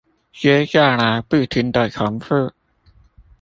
[0.33, 2.53] 接下來不停的重複